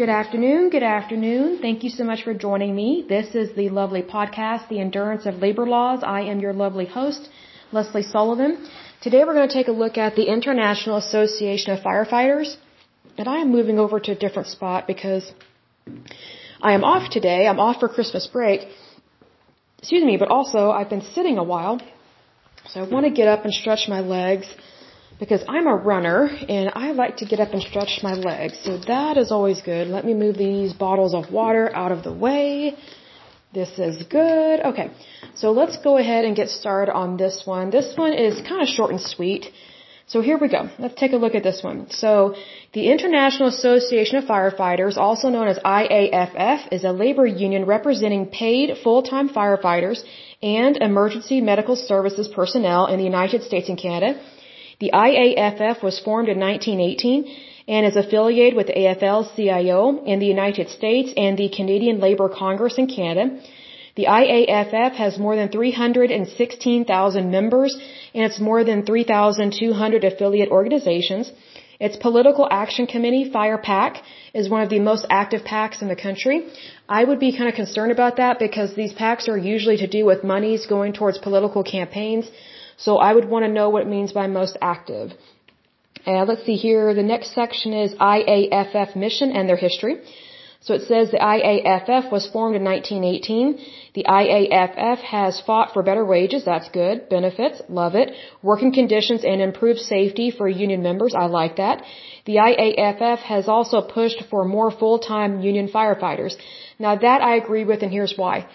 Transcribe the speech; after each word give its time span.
Good 0.00 0.10
afternoon. 0.10 0.68
Good 0.68 0.82
afternoon. 0.82 1.58
Thank 1.62 1.82
you 1.82 1.88
so 1.88 2.04
much 2.04 2.22
for 2.22 2.34
joining 2.34 2.76
me. 2.76 3.06
This 3.08 3.34
is 3.34 3.56
the 3.56 3.70
lovely 3.70 4.02
podcast, 4.02 4.68
The 4.68 4.78
Endurance 4.78 5.24
of 5.24 5.36
Labor 5.36 5.64
Laws. 5.64 6.00
I 6.02 6.20
am 6.32 6.38
your 6.38 6.52
lovely 6.52 6.84
host, 6.84 7.30
Leslie 7.72 8.02
Sullivan. 8.02 8.68
Today 9.00 9.24
we're 9.24 9.32
going 9.32 9.48
to 9.48 9.54
take 9.54 9.68
a 9.68 9.78
look 9.84 9.96
at 9.96 10.14
the 10.14 10.24
International 10.24 10.98
Association 10.98 11.72
of 11.72 11.80
Firefighters. 11.80 12.56
And 13.16 13.26
I 13.26 13.38
am 13.38 13.50
moving 13.50 13.78
over 13.78 13.98
to 14.00 14.12
a 14.12 14.14
different 14.14 14.48
spot 14.48 14.86
because 14.86 15.32
I 16.60 16.74
am 16.74 16.84
off 16.84 17.10
today. 17.10 17.46
I'm 17.46 17.58
off 17.58 17.80
for 17.80 17.88
Christmas 17.88 18.26
break. 18.26 18.68
Excuse 19.78 20.04
me, 20.04 20.18
but 20.18 20.28
also 20.28 20.72
I've 20.72 20.90
been 20.90 21.06
sitting 21.14 21.38
a 21.38 21.44
while. 21.54 21.80
So 22.68 22.82
I 22.82 22.86
want 22.86 23.06
to 23.06 23.12
get 23.20 23.28
up 23.28 23.46
and 23.46 23.54
stretch 23.54 23.88
my 23.88 24.00
legs 24.00 24.46
because 25.18 25.42
I'm 25.48 25.66
a 25.66 25.74
runner 25.74 26.28
and 26.48 26.70
I 26.74 26.92
like 26.92 27.16
to 27.18 27.26
get 27.26 27.40
up 27.40 27.52
and 27.52 27.62
stretch 27.62 28.00
my 28.02 28.14
legs. 28.14 28.58
So 28.64 28.78
that 28.92 29.16
is 29.16 29.32
always 29.32 29.60
good. 29.62 29.88
Let 29.88 30.04
me 30.04 30.14
move 30.14 30.36
these 30.36 30.72
bottles 30.72 31.14
of 31.14 31.30
water 31.30 31.74
out 31.74 31.92
of 31.92 32.02
the 32.02 32.12
way. 32.12 32.76
This 33.52 33.78
is 33.78 34.02
good. 34.04 34.60
Okay. 34.70 34.90
So 35.34 35.52
let's 35.52 35.78
go 35.78 35.96
ahead 35.96 36.24
and 36.24 36.36
get 36.36 36.50
started 36.50 36.92
on 36.92 37.16
this 37.16 37.42
one. 37.46 37.70
This 37.70 37.96
one 37.96 38.12
is 38.12 38.40
kind 38.46 38.60
of 38.60 38.68
short 38.68 38.90
and 38.90 39.00
sweet. 39.00 39.50
So 40.08 40.20
here 40.20 40.38
we 40.38 40.48
go. 40.48 40.68
Let's 40.78 40.94
take 40.94 41.12
a 41.12 41.16
look 41.16 41.34
at 41.34 41.42
this 41.42 41.64
one. 41.64 41.90
So 41.90 42.36
the 42.72 42.92
International 42.92 43.48
Association 43.48 44.18
of 44.18 44.24
Firefighters, 44.24 44.96
also 44.96 45.30
known 45.30 45.48
as 45.48 45.58
IAFF, 45.58 46.68
is 46.70 46.84
a 46.84 46.92
labor 46.92 47.26
union 47.26 47.64
representing 47.64 48.26
paid 48.26 48.76
full-time 48.84 49.28
firefighters 49.28 50.04
and 50.42 50.76
emergency 50.76 51.40
medical 51.40 51.74
services 51.74 52.28
personnel 52.28 52.86
in 52.86 52.98
the 52.98 53.04
United 53.04 53.42
States 53.42 53.68
and 53.68 53.78
Canada 53.78 54.20
the 54.78 54.90
IAFF 54.92 55.82
was 55.82 55.98
formed 55.98 56.28
in 56.28 56.38
1918 56.38 57.24
and 57.68 57.86
is 57.86 57.96
affiliated 57.96 58.54
with 58.54 58.68
AFL-CIO 58.68 60.04
in 60.04 60.18
the 60.18 60.26
United 60.26 60.68
States 60.68 61.12
and 61.16 61.38
the 61.38 61.48
Canadian 61.48 61.98
Labour 61.98 62.28
Congress 62.28 62.76
in 62.78 62.86
Canada. 62.86 63.40
The 63.96 64.04
IAFF 64.04 64.92
has 65.02 65.18
more 65.18 65.36
than 65.36 65.48
316,000 65.48 67.30
members 67.30 67.74
and 68.14 68.24
it's 68.24 68.38
more 68.38 68.62
than 68.64 68.84
3,200 68.84 70.04
affiliate 70.04 70.50
organizations. 70.50 71.32
Its 71.80 71.96
political 71.96 72.46
action 72.50 72.86
committee, 72.86 73.24
Fire 73.30 73.58
PAC, 73.58 74.02
is 74.34 74.48
one 74.48 74.62
of 74.62 74.68
the 74.68 74.80
most 74.80 75.06
active 75.08 75.42
PACs 75.44 75.80
in 75.82 75.88
the 75.88 75.96
country. 75.96 76.36
I 76.88 77.04
would 77.04 77.18
be 77.18 77.32
kind 77.36 77.48
of 77.48 77.54
concerned 77.54 77.92
about 77.92 78.16
that 78.16 78.38
because 78.38 78.74
these 78.74 78.92
PACs 78.92 79.28
are 79.28 79.38
usually 79.38 79.78
to 79.78 79.86
do 79.86 80.04
with 80.04 80.24
monies 80.24 80.66
going 80.66 80.92
towards 80.92 81.18
political 81.18 81.64
campaigns. 81.64 82.30
So 82.76 82.98
I 82.98 83.12
would 83.14 83.28
want 83.28 83.44
to 83.44 83.50
know 83.50 83.70
what 83.70 83.82
it 83.82 83.88
means 83.88 84.12
by 84.12 84.26
most 84.26 84.56
active. 84.60 85.12
And 86.04 86.28
let's 86.28 86.44
see 86.44 86.54
here. 86.54 86.94
The 86.94 87.02
next 87.02 87.34
section 87.34 87.72
is 87.72 87.94
IAFF 87.94 88.94
mission 88.94 89.32
and 89.32 89.48
their 89.48 89.56
history. 89.56 89.96
So 90.60 90.74
it 90.74 90.82
says 90.82 91.10
the 91.10 91.18
IAFF 91.18 92.10
was 92.10 92.26
formed 92.26 92.56
in 92.56 92.64
1918. 92.64 93.58
The 93.94 94.04
IAFF 94.08 94.98
has 94.98 95.40
fought 95.40 95.72
for 95.72 95.82
better 95.82 96.04
wages. 96.04 96.44
That's 96.44 96.68
good. 96.70 97.08
Benefits. 97.08 97.62
Love 97.68 97.94
it. 97.94 98.14
Working 98.42 98.72
conditions 98.72 99.24
and 99.24 99.40
improved 99.40 99.78
safety 99.80 100.30
for 100.30 100.48
union 100.48 100.82
members. 100.82 101.14
I 101.14 101.26
like 101.26 101.56
that. 101.56 101.84
The 102.24 102.36
IAFF 102.48 103.18
has 103.18 103.48
also 103.48 103.80
pushed 103.80 104.24
for 104.30 104.44
more 104.44 104.70
full-time 104.70 105.40
union 105.40 105.68
firefighters. 105.68 106.34
Now 106.78 106.96
that 106.96 107.22
I 107.22 107.36
agree 107.36 107.64
with 107.64 107.82
and 107.82 107.92
here's 107.92 108.16
why. 108.16 108.48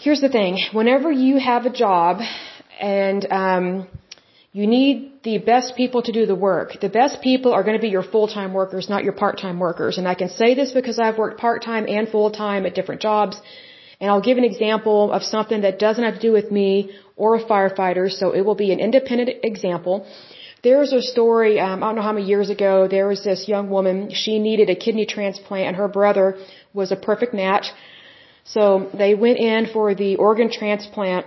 Here's 0.00 0.20
the 0.20 0.28
thing. 0.28 0.58
Whenever 0.72 1.10
you 1.10 1.38
have 1.38 1.64
a 1.66 1.70
job 1.70 2.20
and 2.80 3.26
um, 3.30 3.88
you 4.52 4.66
need 4.66 5.22
the 5.22 5.38
best 5.38 5.76
people 5.76 6.02
to 6.02 6.12
do 6.12 6.24
the 6.26 6.34
work. 6.34 6.80
The 6.80 6.88
best 6.88 7.20
people 7.20 7.52
are 7.52 7.62
going 7.62 7.76
to 7.76 7.82
be 7.82 7.88
your 7.88 8.02
full-time 8.02 8.52
workers, 8.52 8.88
not 8.88 9.04
your 9.04 9.12
part-time 9.12 9.58
workers. 9.58 9.98
And 9.98 10.08
I 10.08 10.14
can 10.14 10.30
say 10.30 10.54
this 10.54 10.72
because 10.72 10.98
I've 10.98 11.18
worked 11.18 11.38
part-time 11.38 11.86
and 11.88 12.08
full-time 12.08 12.64
at 12.64 12.74
different 12.74 13.00
jobs. 13.00 13.40
And 14.00 14.10
I'll 14.10 14.26
give 14.28 14.38
an 14.38 14.44
example 14.44 15.12
of 15.12 15.22
something 15.22 15.60
that 15.62 15.78
doesn't 15.78 16.04
have 16.04 16.14
to 16.14 16.20
do 16.20 16.32
with 16.32 16.50
me 16.50 16.90
or 17.16 17.36
a 17.36 17.44
firefighter, 17.44 18.10
so 18.10 18.32
it 18.32 18.42
will 18.46 18.54
be 18.54 18.70
an 18.72 18.80
independent 18.80 19.30
example. 19.42 20.06
There 20.62 20.78
was 20.78 20.92
a 20.92 21.02
story, 21.02 21.60
um, 21.60 21.82
I 21.82 21.86
don't 21.88 21.96
know 21.96 22.02
how 22.02 22.12
many 22.12 22.26
years 22.26 22.50
ago, 22.50 22.88
there 22.88 23.08
was 23.08 23.22
this 23.24 23.48
young 23.48 23.70
woman, 23.70 24.10
she 24.12 24.38
needed 24.38 24.68
a 24.68 24.74
kidney 24.74 25.06
transplant 25.06 25.66
and 25.68 25.76
her 25.76 25.88
brother 25.88 26.38
was 26.74 26.92
a 26.92 26.96
perfect 26.96 27.32
match. 27.34 27.66
So 28.44 28.90
they 28.92 29.14
went 29.14 29.38
in 29.38 29.66
for 29.66 29.94
the 29.94 30.16
organ 30.16 30.50
transplant 30.50 31.26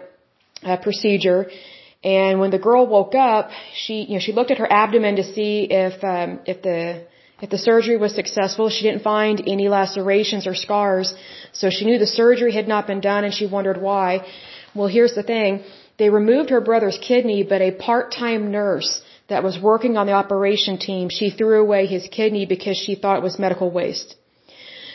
uh, 0.64 0.78
procedure. 0.78 1.50
And 2.04 2.40
when 2.40 2.52
the 2.52 2.60
girl 2.60 2.88
woke 2.88 3.16
up, 3.16 3.52
she, 3.74 4.04
you 4.04 4.14
know, 4.14 4.20
she 4.20 4.32
looked 4.32 4.52
at 4.52 4.60
her 4.60 4.72
abdomen 4.72 5.18
to 5.18 5.24
see 5.24 5.68
if, 5.70 6.04
um, 6.04 6.40
if 6.46 6.62
the, 6.62 7.06
if 7.42 7.50
the 7.50 7.58
surgery 7.58 7.98
was 7.98 8.16
successful. 8.16 8.70
She 8.70 8.84
didn't 8.88 9.04
find 9.04 9.44
any 9.48 9.68
lacerations 9.68 10.48
or 10.48 10.56
scars. 10.56 11.14
So 11.52 11.70
she 11.70 11.86
knew 11.86 11.98
the 11.98 12.08
surgery 12.08 12.54
had 12.54 12.68
not 12.68 12.88
been 12.88 13.02
done 13.02 13.24
and 13.26 13.34
she 13.34 13.46
wondered 13.46 13.82
why. 13.82 14.26
Well, 14.74 14.88
here's 14.88 15.16
the 15.16 15.24
thing. 15.24 15.64
They 15.98 16.10
removed 16.10 16.50
her 16.52 16.62
brother's 16.62 16.98
kidney, 16.98 17.44
but 17.44 17.62
a 17.62 17.72
part-time 17.72 18.52
nurse 18.52 19.02
that 19.28 19.44
was 19.44 19.60
working 19.60 19.98
on 19.98 20.06
the 20.08 20.14
operation 20.14 20.78
team, 20.78 21.10
she 21.10 21.30
threw 21.30 21.60
away 21.62 21.86
his 21.86 22.08
kidney 22.08 22.46
because 22.46 22.78
she 22.78 22.96
thought 22.96 23.18
it 23.18 23.24
was 23.24 23.38
medical 23.38 23.70
waste. 23.70 24.16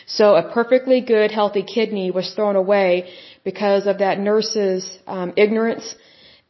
So 0.05 0.35
a 0.35 0.43
perfectly 0.51 1.01
good, 1.01 1.31
healthy 1.31 1.63
kidney 1.63 2.11
was 2.11 2.33
thrown 2.33 2.55
away 2.55 3.09
because 3.43 3.87
of 3.87 3.99
that 3.99 4.19
nurse's 4.19 4.97
um, 5.07 5.33
ignorance 5.35 5.95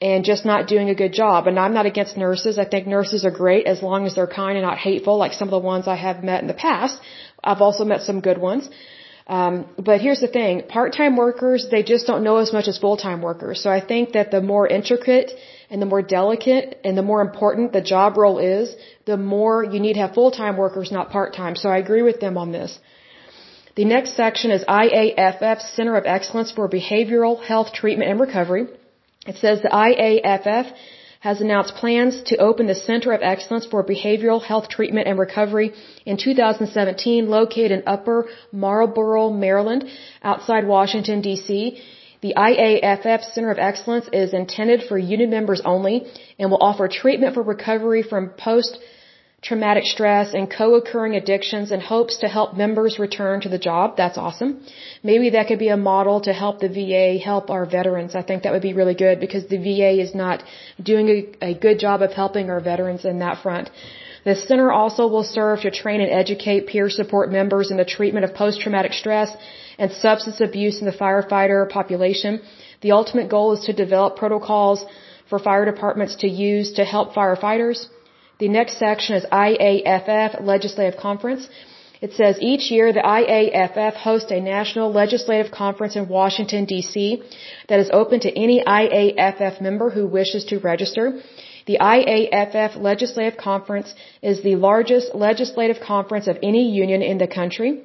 and 0.01 0.25
just 0.25 0.45
not 0.45 0.67
doing 0.67 0.89
a 0.89 0.95
good 0.95 1.13
job. 1.13 1.47
And 1.47 1.57
I'm 1.57 1.73
not 1.73 1.85
against 1.85 2.17
nurses. 2.17 2.57
I 2.57 2.65
think 2.65 2.85
nurses 2.85 3.23
are 3.23 3.31
great 3.31 3.65
as 3.65 3.81
long 3.81 4.05
as 4.05 4.15
they're 4.15 4.27
kind 4.27 4.57
and 4.57 4.65
not 4.65 4.77
hateful, 4.77 5.17
like 5.17 5.33
some 5.33 5.47
of 5.47 5.51
the 5.51 5.65
ones 5.73 5.87
I 5.87 5.95
have 5.95 6.23
met 6.23 6.41
in 6.41 6.47
the 6.47 6.53
past. 6.53 6.99
I've 7.43 7.61
also 7.61 7.85
met 7.85 8.01
some 8.01 8.19
good 8.19 8.37
ones. 8.37 8.69
Um, 9.27 9.65
but 9.77 10.01
here's 10.01 10.19
the 10.19 10.27
thing: 10.27 10.63
part-time 10.67 11.15
workers 11.15 11.67
they 11.71 11.81
just 11.81 12.05
don't 12.05 12.23
know 12.23 12.37
as 12.37 12.53
much 12.53 12.67
as 12.67 12.77
full-time 12.77 13.21
workers. 13.21 13.63
So 13.63 13.71
I 13.71 13.79
think 13.79 14.11
that 14.13 14.29
the 14.29 14.41
more 14.41 14.67
intricate 14.67 15.31
and 15.71 15.81
the 15.81 15.87
more 15.87 16.03
delicate 16.03 16.79
and 16.83 16.95
the 16.95 17.01
more 17.01 17.21
important 17.21 17.73
the 17.73 17.81
job 17.81 18.17
role 18.17 18.37
is, 18.37 18.75
the 19.05 19.17
more 19.17 19.63
you 19.63 19.79
need 19.79 19.93
to 19.93 20.01
have 20.01 20.13
full-time 20.13 20.57
workers, 20.57 20.91
not 20.91 21.09
part-time. 21.09 21.55
So 21.55 21.69
I 21.69 21.77
agree 21.77 22.03
with 22.03 22.19
them 22.19 22.37
on 22.37 22.51
this. 22.51 22.77
The 23.75 23.83
next 23.83 24.15
section 24.15 24.51
is 24.51 24.63
IAFF 24.63 25.59
Center 25.75 25.97
of 25.97 26.05
Excellence 26.05 26.49
for 26.49 26.69
Behavioral 26.69 27.43
Health 27.43 27.73
Treatment 27.73 28.09
and 28.09 28.21
Recovery. 28.21 28.67
It 29.27 29.35
says 29.35 29.61
the 29.61 29.67
IAFF 29.67 30.71
has 31.19 31.41
announced 31.41 31.75
plans 31.75 32.21
to 32.29 32.37
open 32.37 32.67
the 32.67 32.81
Center 32.89 33.11
of 33.11 33.21
Excellence 33.21 33.65
for 33.65 33.83
Behavioral 33.83 34.41
Health 34.41 34.69
Treatment 34.69 35.09
and 35.09 35.19
Recovery 35.19 35.73
in 36.05 36.15
2017 36.15 37.29
located 37.29 37.71
in 37.71 37.83
Upper 37.85 38.29
Marlboro, 38.53 39.29
Maryland, 39.31 39.83
outside 40.23 40.65
Washington, 40.65 41.19
D.C. 41.19 41.81
The 42.21 42.33
IAFF 42.37 43.25
Center 43.33 43.51
of 43.51 43.59
Excellence 43.59 44.07
is 44.13 44.33
intended 44.33 44.83
for 44.87 44.97
union 44.97 45.31
members 45.31 45.61
only 45.65 46.05
and 46.39 46.49
will 46.49 46.63
offer 46.63 46.87
treatment 46.87 47.33
for 47.33 47.43
recovery 47.43 48.03
from 48.03 48.29
post 48.37 48.79
traumatic 49.47 49.85
stress, 49.85 50.33
and 50.33 50.49
co-occurring 50.59 51.15
addictions 51.15 51.71
in 51.71 51.79
hopes 51.79 52.17
to 52.21 52.27
help 52.27 52.57
members 52.63 52.97
return 52.97 53.41
to 53.41 53.49
the 53.55 53.59
job. 53.69 53.95
That's 53.95 54.17
awesome. 54.17 54.51
Maybe 55.03 55.29
that 55.35 55.47
could 55.47 55.59
be 55.59 55.69
a 55.69 55.77
model 55.77 56.17
to 56.27 56.33
help 56.33 56.55
the 56.59 56.71
VA 56.77 57.19
help 57.23 57.51
our 57.55 57.65
veterans. 57.77 58.15
I 58.15 58.23
think 58.23 58.43
that 58.43 58.53
would 58.53 58.67
be 58.69 58.73
really 58.73 58.95
good 59.05 59.19
because 59.25 59.45
the 59.53 59.59
VA 59.67 59.91
is 60.05 60.15
not 60.15 60.43
doing 60.91 61.07
a, 61.15 61.19
a 61.51 61.53
good 61.65 61.77
job 61.85 62.01
of 62.01 62.11
helping 62.21 62.49
our 62.49 62.59
veterans 62.59 63.05
in 63.05 63.19
that 63.19 63.37
front. 63.43 63.69
The 64.23 64.35
center 64.35 64.71
also 64.71 65.03
will 65.07 65.27
serve 65.37 65.61
to 65.61 65.69
train 65.69 66.01
and 66.01 66.11
educate 66.11 66.65
peer 66.65 66.89
support 66.89 67.31
members 67.31 67.69
in 67.69 67.77
the 67.77 67.89
treatment 67.97 68.25
of 68.25 68.33
post-traumatic 68.33 68.93
stress 68.93 69.29
and 69.77 69.91
substance 69.91 70.41
abuse 70.41 70.79
in 70.79 70.87
the 70.87 70.97
firefighter 71.03 71.69
population. 71.69 72.41
The 72.81 72.93
ultimate 72.93 73.29
goal 73.29 73.53
is 73.55 73.65
to 73.65 73.73
develop 73.73 74.15
protocols 74.15 74.83
for 75.29 75.37
fire 75.37 75.65
departments 75.65 76.15
to 76.23 76.27
use 76.27 76.73
to 76.79 76.83
help 76.83 77.13
firefighters, 77.13 77.87
the 78.39 78.49
next 78.49 78.77
section 78.77 79.15
is 79.15 79.25
IAFF 79.31 80.43
Legislative 80.43 80.99
Conference. 80.99 81.47
It 82.01 82.13
says 82.13 82.37
each 82.41 82.69
year 82.69 82.91
the 82.91 82.99
IAFF 82.99 83.93
hosts 83.93 84.31
a 84.31 84.41
national 84.41 84.91
legislative 84.91 85.51
conference 85.51 85.95
in 85.95 86.07
Washington, 86.07 86.65
D.C. 86.65 87.23
that 87.69 87.79
is 87.79 87.89
open 87.91 88.19
to 88.21 88.37
any 88.45 88.63
IAFF 88.63 89.61
member 89.61 89.89
who 89.89 90.05
wishes 90.05 90.45
to 90.45 90.59
register. 90.59 91.21
The 91.65 91.77
IAFF 91.79 92.75
Legislative 92.89 93.37
Conference 93.37 93.95
is 94.21 94.43
the 94.43 94.55
largest 94.55 95.15
legislative 95.15 95.79
conference 95.79 96.27
of 96.27 96.37
any 96.43 96.69
union 96.69 97.01
in 97.01 97.17
the 97.17 97.27
country. 97.27 97.81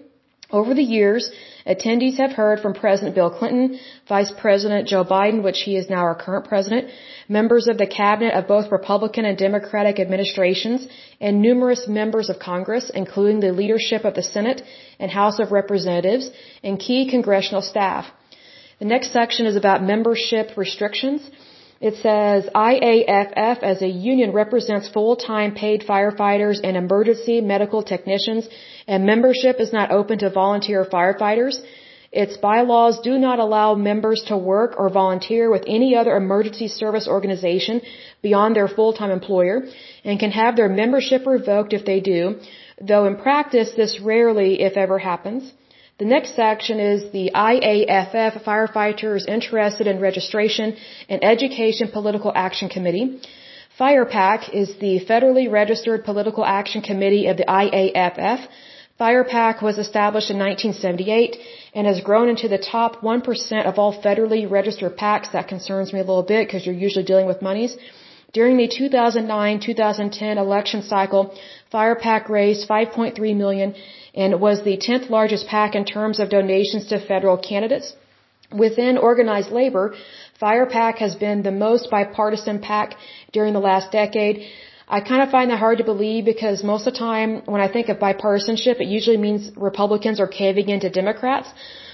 Over 0.52 0.74
the 0.74 0.82
years, 0.82 1.30
attendees 1.64 2.16
have 2.18 2.32
heard 2.32 2.60
from 2.60 2.74
President 2.74 3.14
Bill 3.14 3.30
Clinton, 3.30 3.78
Vice 4.08 4.32
President 4.36 4.88
Joe 4.88 5.04
Biden, 5.04 5.42
which 5.44 5.60
he 5.60 5.76
is 5.76 5.88
now 5.88 6.02
our 6.02 6.16
current 6.16 6.46
president, 6.46 6.88
members 7.28 7.68
of 7.68 7.78
the 7.78 7.86
cabinet 7.86 8.34
of 8.34 8.48
both 8.48 8.72
Republican 8.72 9.24
and 9.24 9.38
Democratic 9.38 10.00
administrations, 10.00 10.88
and 11.20 11.40
numerous 11.40 11.86
members 11.86 12.30
of 12.30 12.40
Congress, 12.40 12.90
including 12.92 13.38
the 13.38 13.52
leadership 13.52 14.04
of 14.04 14.14
the 14.14 14.22
Senate 14.22 14.62
and 14.98 15.10
House 15.10 15.38
of 15.38 15.52
Representatives, 15.52 16.30
and 16.64 16.80
key 16.80 17.08
congressional 17.08 17.62
staff. 17.62 18.06
The 18.80 18.86
next 18.86 19.12
section 19.12 19.46
is 19.46 19.56
about 19.56 19.84
membership 19.84 20.56
restrictions. 20.56 21.22
It 21.80 21.94
says 21.96 22.46
IAFF 22.54 23.62
as 23.62 23.80
a 23.80 23.88
union 23.88 24.32
represents 24.32 24.88
full-time 24.88 25.54
paid 25.54 25.80
firefighters 25.80 26.60
and 26.62 26.76
emergency 26.76 27.40
medical 27.40 27.82
technicians 27.82 28.46
and 28.86 29.06
membership 29.06 29.58
is 29.58 29.72
not 29.72 29.90
open 29.90 30.18
to 30.18 30.28
volunteer 30.28 30.84
firefighters. 30.84 31.62
Its 32.12 32.36
bylaws 32.36 33.00
do 33.00 33.16
not 33.18 33.38
allow 33.38 33.74
members 33.74 34.22
to 34.26 34.36
work 34.36 34.74
or 34.76 34.90
volunteer 34.90 35.50
with 35.50 35.64
any 35.66 35.96
other 35.96 36.14
emergency 36.16 36.68
service 36.68 37.08
organization 37.08 37.80
beyond 38.20 38.54
their 38.56 38.68
full-time 38.68 39.10
employer 39.10 39.62
and 40.04 40.20
can 40.20 40.32
have 40.32 40.56
their 40.56 40.68
membership 40.68 41.26
revoked 41.26 41.72
if 41.72 41.86
they 41.86 42.00
do, 42.00 42.40
though 42.78 43.06
in 43.06 43.16
practice 43.16 43.70
this 43.72 44.00
rarely, 44.00 44.60
if 44.60 44.76
ever, 44.76 44.98
happens. 44.98 45.50
The 46.00 46.06
next 46.06 46.34
section 46.34 46.80
is 46.80 47.10
the 47.12 47.30
IAFF 47.34 48.42
Firefighters 48.42 49.28
Interested 49.28 49.86
in 49.86 50.00
Registration 50.00 50.74
and 51.10 51.22
Education 51.22 51.88
Political 51.88 52.32
Action 52.34 52.70
Committee. 52.70 53.20
FirePAC 53.78 54.48
is 54.60 54.76
the 54.76 54.94
federally 55.10 55.46
registered 55.50 56.06
political 56.06 56.42
action 56.42 56.80
committee 56.80 57.26
of 57.26 57.36
the 57.36 57.44
IAFF. 57.44 58.48
FirePAC 58.98 59.60
was 59.60 59.76
established 59.76 60.30
in 60.30 60.38
1978 60.38 61.36
and 61.74 61.86
has 61.86 62.00
grown 62.00 62.30
into 62.30 62.48
the 62.48 62.62
top 62.76 63.02
1% 63.02 63.66
of 63.66 63.78
all 63.78 63.92
federally 64.02 64.50
registered 64.50 64.96
PACs. 64.96 65.32
That 65.32 65.48
concerns 65.48 65.92
me 65.92 66.00
a 66.00 66.08
little 66.10 66.28
bit 66.34 66.46
because 66.46 66.64
you're 66.64 66.82
usually 66.86 67.04
dealing 67.04 67.26
with 67.26 67.42
monies. 67.42 67.76
During 68.32 68.56
the 68.58 68.68
2009-2010 68.68 70.36
election 70.36 70.82
cycle, 70.82 71.34
FirePAC 71.72 72.28
raised 72.28 72.68
5.3 72.68 73.36
million 73.36 73.74
and 74.14 74.40
was 74.40 74.62
the 74.62 74.76
10th 74.76 75.10
largest 75.10 75.46
PAC 75.48 75.74
in 75.74 75.84
terms 75.84 76.20
of 76.20 76.28
donations 76.28 76.86
to 76.86 77.00
federal 77.00 77.36
candidates. 77.36 77.92
Within 78.52 78.98
organized 78.98 79.50
labor, 79.50 79.94
FirePAC 80.40 80.98
has 80.98 81.14
been 81.14 81.42
the 81.42 81.56
most 81.66 81.90
bipartisan 81.90 82.60
PAC 82.60 82.96
during 83.32 83.52
the 83.52 83.60
last 83.60 83.90
decade. 83.90 84.46
I 84.88 85.00
kind 85.00 85.22
of 85.22 85.30
find 85.30 85.50
that 85.50 85.58
hard 85.58 85.78
to 85.78 85.84
believe 85.84 86.24
because 86.24 86.64
most 86.64 86.86
of 86.86 86.92
the 86.92 86.98
time 86.98 87.42
when 87.46 87.60
I 87.60 87.68
think 87.68 87.88
of 87.88 87.98
bipartisanship, 87.98 88.80
it 88.80 88.88
usually 88.88 89.16
means 89.16 89.50
Republicans 89.56 90.18
are 90.20 90.26
caving 90.26 90.68
into 90.68 90.90
Democrats. 90.90 91.48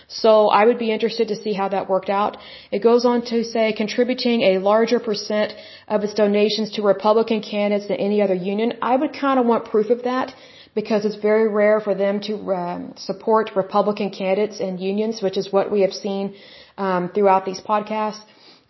So 0.09 0.49
I 0.49 0.65
would 0.67 0.79
be 0.79 0.93
interested 0.93 1.29
to 1.29 1.37
see 1.37 1.53
how 1.53 1.69
that 1.71 1.89
worked 1.89 2.11
out. 2.11 2.37
It 2.71 2.81
goes 2.81 3.05
on 3.05 3.23
to 3.33 3.43
say 3.43 3.73
contributing 3.73 4.43
a 4.43 4.59
larger 4.59 5.01
percent 5.01 5.55
of 5.89 6.05
its 6.05 6.15
donations 6.15 6.73
to 6.73 6.83
Republican 6.83 7.41
candidates 7.41 7.89
than 7.89 7.97
any 7.97 8.23
other 8.23 8.35
union. 8.35 8.75
I 8.83 8.95
would 8.95 9.13
kind 9.13 9.41
of 9.41 9.47
want 9.47 9.65
proof 9.65 9.91
of 9.91 10.05
that 10.05 10.33
because 10.77 11.05
it's 11.05 11.17
very 11.17 11.49
rare 11.49 11.81
for 11.81 11.95
them 11.95 12.21
to 12.29 12.35
um, 12.53 12.95
support 12.97 13.51
Republican 13.57 14.11
candidates 14.11 14.61
and 14.61 14.79
unions, 14.79 15.23
which 15.23 15.37
is 15.37 15.51
what 15.51 15.73
we 15.73 15.81
have 15.81 15.93
seen 15.93 16.35
um, 16.79 17.11
throughout 17.13 17.45
these 17.45 17.61
podcasts. 17.61 18.21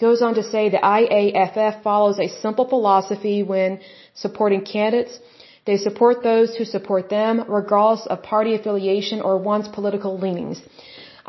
Goes 0.00 0.22
on 0.22 0.34
to 0.34 0.42
say 0.42 0.68
the 0.68 0.84
IAFF 0.98 1.82
follows 1.82 2.18
a 2.18 2.28
simple 2.28 2.66
philosophy 2.68 3.42
when 3.42 3.80
supporting 4.14 4.62
candidates. 4.62 5.18
They 5.64 5.78
support 5.78 6.22
those 6.22 6.54
who 6.54 6.64
support 6.64 7.08
them, 7.08 7.44
regardless 7.48 8.06
of 8.06 8.22
party 8.22 8.54
affiliation 8.54 9.20
or 9.20 9.38
one's 9.38 9.68
political 9.68 10.18
leanings. 10.18 10.60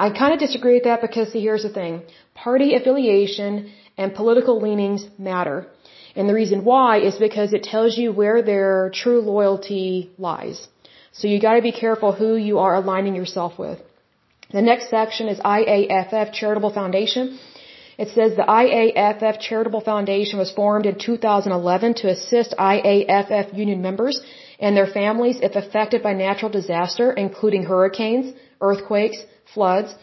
I 0.06 0.12
kind 0.12 0.34
of 0.34 0.40
disagree 0.40 0.76
with 0.76 0.84
that 0.84 1.02
because 1.02 1.32
see, 1.32 1.42
here's 1.42 1.64
the 1.64 1.74
thing. 1.82 2.04
Party 2.36 2.76
affiliation 2.76 3.72
and 3.98 4.14
political 4.14 4.62
leanings 4.62 5.08
matter. 5.18 5.58
And 6.16 6.30
the 6.30 6.36
reason 6.42 6.64
why 6.64 7.00
is 7.10 7.16
because 7.28 7.52
it 7.54 7.64
tells 7.64 7.98
you 7.98 8.12
where 8.12 8.42
their 8.42 8.92
true 9.02 9.22
loyalty 9.22 10.12
lies. 10.18 10.68
So 11.12 11.28
you 11.28 11.40
gotta 11.42 11.64
be 11.64 11.72
careful 11.72 12.12
who 12.12 12.36
you 12.36 12.60
are 12.60 12.76
aligning 12.76 13.16
yourself 13.16 13.58
with. 13.58 13.80
The 14.52 14.62
next 14.62 14.90
section 14.90 15.28
is 15.28 15.40
IAFF 15.40 16.32
Charitable 16.32 16.74
Foundation. 16.80 17.40
It 17.98 18.10
says 18.10 18.36
the 18.36 18.50
IAFF 18.64 19.40
Charitable 19.40 19.82
Foundation 19.82 20.38
was 20.38 20.52
formed 20.52 20.86
in 20.86 21.00
2011 21.00 21.96
to 22.02 22.10
assist 22.10 22.54
IAFF 22.58 23.58
union 23.58 23.82
members 23.82 24.22
and 24.60 24.78
their 24.78 24.88
families 25.00 25.40
if 25.42 25.56
affected 25.56 26.04
by 26.04 26.14
natural 26.14 26.52
disaster, 26.52 27.12
including 27.12 27.64
hurricanes, 27.64 28.34
earthquakes, 28.62 29.18
floods. 29.54 29.96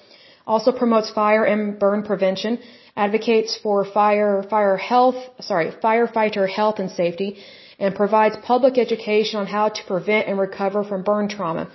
Also 0.46 0.72
promotes 0.72 1.10
fire 1.10 1.44
and 1.44 1.78
burn 1.78 2.02
prevention, 2.02 2.58
advocates 2.96 3.56
for 3.62 3.84
fire, 3.84 4.42
fire 4.48 4.76
health, 4.76 5.16
sorry, 5.40 5.70
firefighter 5.82 6.48
health 6.48 6.78
and 6.78 6.90
safety, 6.90 7.38
and 7.78 7.94
provides 7.94 8.36
public 8.44 8.78
education 8.78 9.40
on 9.40 9.46
how 9.46 9.68
to 9.68 9.84
prevent 9.84 10.28
and 10.28 10.38
recover 10.38 10.84
from 10.84 11.02
burn 11.02 11.28
trauma. 11.28 11.68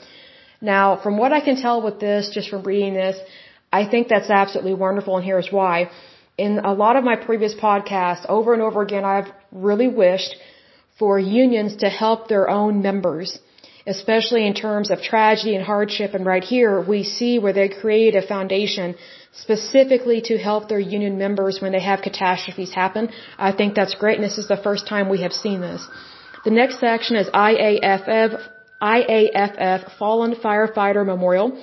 Now, 0.62 0.98
from 0.98 1.18
what 1.18 1.32
I 1.34 1.42
can 1.42 1.56
tell 1.56 1.82
with 1.82 2.00
this, 2.00 2.30
just 2.30 2.50
from 2.50 2.64
reading 2.64 2.94
this, 2.94 3.18
I 3.72 3.86
think 3.86 4.08
that's 4.08 4.30
absolutely 4.30 4.74
wonderful, 4.74 5.18
and 5.18 5.26
here's 5.26 5.52
why. 5.52 5.90
In 6.38 6.60
a 6.60 6.74
lot 6.74 6.96
of 6.96 7.04
my 7.04 7.16
previous 7.16 7.54
podcasts, 7.54 8.26
over 8.28 8.54
and 8.54 8.62
over 8.62 8.82
again, 8.82 9.04
I've 9.04 9.32
really 9.52 9.88
wished 9.88 10.36
for 10.98 11.20
unions 11.20 11.78
to 11.78 11.90
help 11.90 12.28
their 12.28 12.50
own 12.50 12.82
members, 12.82 13.40
especially 13.86 14.46
in 14.46 14.54
terms 14.54 14.92
of 14.92 15.02
tragedy 15.02 15.56
and 15.56 15.64
hardship. 15.64 16.14
And 16.14 16.26
right 16.26 16.44
here, 16.44 16.82
we 16.82 17.04
see 17.04 17.40
where 17.40 17.54
they 17.54 17.70
create 17.70 18.16
a 18.16 18.22
foundation 18.22 18.96
specifically 19.34 20.22
to 20.22 20.38
help 20.38 20.70
their 20.70 20.80
union 20.80 21.18
members 21.18 21.62
when 21.62 21.72
they 21.72 21.82
have 21.82 22.02
catastrophes 22.02 22.74
happen. 22.74 23.10
I 23.38 23.52
think 23.52 23.76
that's 23.76 23.96
great, 23.96 24.16
and 24.16 24.24
this 24.24 24.38
is 24.38 24.48
the 24.48 24.58
first 24.58 24.88
time 24.88 25.10
we 25.10 25.22
have 25.22 25.34
seen 25.34 25.62
this. 25.62 25.88
The 26.46 26.52
next 26.52 26.80
section 26.80 27.16
is 27.16 27.28
IAFF, 27.30 28.42
IAFF 28.82 29.98
Fallen 29.98 30.36
Firefighter 30.36 31.06
Memorial. 31.06 31.62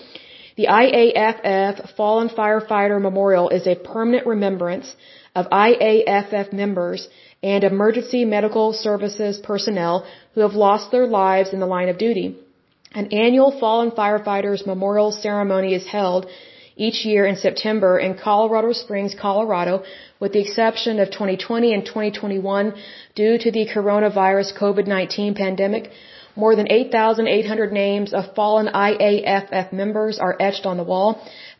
The 0.56 0.68
IAFF 0.68 1.94
Fallen 1.96 2.28
Firefighter 2.28 3.00
Memorial 3.00 3.48
is 3.50 3.66
a 3.66 3.74
permanent 3.74 4.26
remembrance 4.26 4.94
of 5.36 5.50
IAFF 5.50 6.52
members 6.62 7.06
and 7.52 7.62
emergency 7.62 8.24
medical 8.24 8.72
services 8.72 9.38
personnel 9.50 9.96
who 10.32 10.40
have 10.46 10.54
lost 10.66 10.90
their 10.90 11.06
lives 11.06 11.52
in 11.54 11.60
the 11.60 11.72
line 11.76 11.90
of 11.90 11.98
duty. 12.06 12.26
An 13.00 13.06
annual 13.24 13.50
Fallen 13.60 13.90
Firefighters 13.90 14.66
Memorial 14.66 15.12
Ceremony 15.12 15.74
is 15.74 15.86
held 15.86 16.26
each 16.76 17.04
year 17.04 17.26
in 17.26 17.36
September 17.36 17.98
in 17.98 18.18
Colorado 18.26 18.72
Springs, 18.72 19.14
Colorado, 19.26 19.82
with 20.20 20.32
the 20.32 20.40
exception 20.40 21.00
of 21.00 21.10
2020 21.10 21.74
and 21.74 21.84
2021 21.84 22.74
due 23.14 23.36
to 23.44 23.50
the 23.50 23.66
coronavirus 23.74 24.58
COVID-19 24.62 25.36
pandemic. 25.36 25.90
More 26.34 26.54
than 26.56 26.70
8,800 26.70 27.72
names 27.72 28.12
of 28.12 28.34
fallen 28.34 28.68
IAFF 28.68 29.72
members 29.72 30.18
are 30.18 30.36
etched 30.38 30.66
on 30.66 30.76
the 30.78 30.88
wall. 30.92 31.08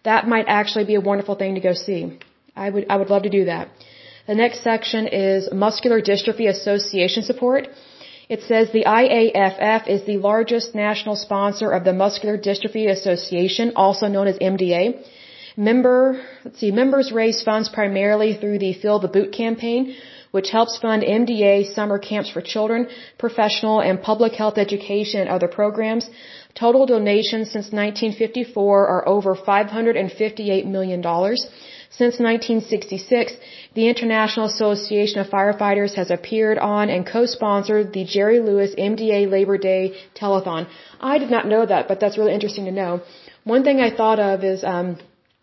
That 0.05 0.29
might 0.29 0.47
actually 0.49 0.85
be 0.85 0.97
a 0.97 1.07
wonderful 1.11 1.35
thing 1.35 1.55
to 1.55 1.61
go 1.61 1.73
see. 1.73 2.19
I 2.57 2.71
would, 2.71 2.87
I 2.89 2.97
would 2.97 3.11
love 3.11 3.25
to 3.25 3.31
do 3.31 3.45
that. 3.45 3.69
The 4.27 4.35
next 4.35 4.63
section 4.63 5.07
is 5.07 5.49
Muscular 5.53 6.01
Dystrophy 6.01 6.49
Association 6.49 7.23
support. 7.23 7.69
It 8.29 8.43
says 8.43 8.73
the 8.73 8.85
IAFF 8.85 9.87
is 9.87 10.03
the 10.05 10.17
largest 10.17 10.75
national 10.75 11.15
sponsor 11.15 11.71
of 11.71 11.85
the 11.85 11.93
Muscular 11.93 12.37
Dystrophy 12.37 12.91
Association, 12.91 13.73
also 13.77 14.09
known 14.09 14.27
as 14.27 14.37
MDA. 14.39 15.05
Member, 15.57 16.21
let's 16.45 16.59
see, 16.59 16.73
members 16.73 17.13
raise 17.13 17.41
funds 17.43 17.69
primarily 17.69 18.35
through 18.35 18.59
the 18.59 18.73
Fill 18.73 18.99
the 18.99 19.09
Boot 19.09 19.33
campaign, 19.33 19.95
which 20.33 20.51
helps 20.51 20.77
fund 20.77 21.03
MDA 21.03 21.73
summer 21.73 21.99
camps 21.99 22.31
for 22.31 22.43
children, 22.43 22.89
professional 23.17 23.81
and 23.81 24.03
public 24.03 24.33
health 24.33 24.59
education 24.59 25.21
and 25.21 25.31
other 25.31 25.49
programs. 25.49 26.11
Total 26.55 26.85
donations 26.85 27.53
since 27.53 27.71
1954 27.71 28.87
are 28.89 29.09
over 29.09 29.37
$558 29.37 30.67
million. 30.67 31.01
Since 31.99 32.19
1966, 32.21 33.33
the 33.73 33.89
International 33.89 34.47
Association 34.47 35.19
of 35.21 35.29
Firefighters 35.29 35.95
has 35.95 36.11
appeared 36.11 36.59
on 36.59 36.91
and 36.91 37.07
co-sponsored 37.07 37.95
the 37.95 38.05
Jerry 38.05 38.41
Lewis 38.41 38.75
MDA 38.77 39.31
Labor 39.31 39.57
Day 39.57 39.95
Telethon. 40.15 40.67
I 41.01 41.17
did 41.17 41.31
not 41.31 41.47
know 41.47 41.65
that, 41.65 41.89
but 41.89 41.99
that's 41.99 42.19
really 42.19 42.35
interesting 42.35 42.67
to 42.67 42.71
know. 42.71 43.01
One 43.45 43.65
thing 43.65 43.81
I 43.81 43.97
thought 44.01 44.19
of 44.19 44.45
is 44.45 44.63
um, 44.63 44.99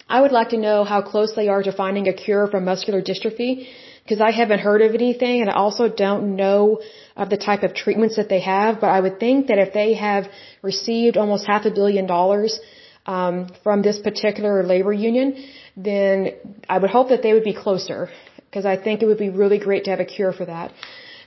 I 0.07 0.22
would 0.22 0.31
like 0.31 0.50
to 0.50 0.57
know 0.57 0.83
how 0.83 1.01
close 1.01 1.33
they 1.33 1.48
are 1.48 1.63
to 1.63 1.72
finding 1.72 2.07
a 2.07 2.13
cure 2.13 2.45
for 2.45 2.60
muscular 2.60 3.01
dystrophy 3.01 3.67
because 4.03 4.22
I 4.22 4.29
haven't 4.29 4.60
heard 4.60 4.83
of 4.83 4.93
anything 4.93 5.41
and 5.41 5.50
I 5.50 5.53
also 5.53 5.88
don't 5.88 6.36
know 6.36 6.81
of 7.15 7.31
the 7.31 7.38
type 7.38 7.63
of 7.63 7.74
treatments 7.74 8.17
that 8.17 8.29
they 8.29 8.41
have, 8.41 8.79
but 8.79 8.91
I 8.91 9.00
would 9.00 9.19
think 9.19 9.48
that 9.48 9.57
if 9.57 9.74
they 9.74 9.93
have 9.95 10.29
received 10.62 11.17
almost 11.17 11.48
half 11.48 11.65
a 11.65 11.72
billion 11.72 12.05
dollars 12.05 12.60
um, 13.05 13.50
from 13.63 13.81
this 13.81 14.00
particular 14.00 14.63
labor 14.63 14.93
union, 14.93 15.43
then 15.75 16.33
I 16.69 16.77
would 16.77 16.89
hope 16.89 17.10
that 17.10 17.22
they 17.24 17.33
would 17.33 17.43
be 17.43 17.53
closer 17.53 18.10
because 18.45 18.65
I 18.65 18.77
think 18.77 19.01
it 19.01 19.07
would 19.07 19.17
be 19.17 19.29
really 19.29 19.60
great 19.60 19.86
to 19.86 19.91
have 19.91 20.00
a 20.00 20.05
cure 20.05 20.31
for 20.31 20.45
that. 20.45 20.72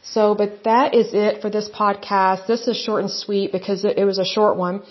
So, 0.03 0.35
but 0.35 0.65
that 0.65 0.95
is 0.95 1.13
it 1.13 1.43
for 1.43 1.51
this 1.51 1.69
podcast. 1.69 2.47
This 2.47 2.69
is 2.69 2.77
short 2.77 3.03
and 3.03 3.11
sweet 3.11 3.51
because 3.51 3.85
it, 3.85 3.99
it 3.99 4.05
was 4.05 4.19
a 4.19 4.25
short 4.25 4.57
one. 4.57 4.83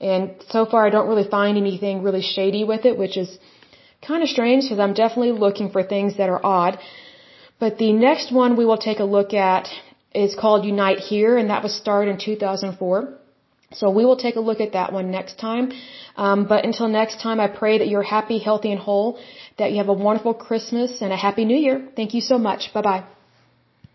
And 0.00 0.34
so 0.48 0.66
far 0.66 0.86
I 0.86 0.90
don't 0.90 1.08
really 1.08 1.28
find 1.28 1.56
anything 1.56 2.02
really 2.02 2.22
shady 2.22 2.64
with 2.64 2.84
it, 2.84 2.98
which 2.98 3.16
is 3.16 3.38
kind 4.02 4.22
of 4.22 4.28
strange 4.28 4.64
because 4.64 4.80
I'm 4.80 4.94
definitely 4.94 5.32
looking 5.32 5.70
for 5.70 5.82
things 5.82 6.16
that 6.16 6.28
are 6.28 6.44
odd. 6.44 6.78
But 7.60 7.78
the 7.78 7.92
next 7.92 8.32
one 8.32 8.56
we 8.56 8.64
will 8.64 8.82
take 8.88 8.98
a 8.98 9.04
look 9.04 9.32
at 9.32 9.68
is 10.12 10.34
called 10.34 10.64
Unite 10.64 10.98
Here, 10.98 11.36
and 11.36 11.50
that 11.50 11.62
was 11.62 11.74
started 11.74 12.10
in 12.10 12.18
2004. 12.18 13.18
So 13.74 13.90
we 13.90 14.04
will 14.04 14.16
take 14.16 14.36
a 14.36 14.40
look 14.40 14.60
at 14.60 14.72
that 14.72 14.92
one 14.92 15.10
next 15.10 15.38
time. 15.38 15.72
Um, 16.16 16.46
but 16.46 16.64
until 16.64 16.88
next 16.88 17.20
time, 17.20 17.40
I 17.40 17.48
pray 17.48 17.78
that 17.78 17.88
you're 17.88 18.08
happy, 18.16 18.38
healthy, 18.38 18.70
and 18.70 18.80
whole, 18.80 19.18
that 19.58 19.72
you 19.72 19.78
have 19.78 19.88
a 19.88 19.92
wonderful 19.92 20.34
Christmas 20.34 21.02
and 21.02 21.12
a 21.12 21.16
happy 21.16 21.44
new 21.44 21.56
year. 21.56 21.88
Thank 21.96 22.14
you 22.14 22.20
so 22.20 22.38
much. 22.38 22.72
Bye 22.72 22.82
bye. 22.82 23.04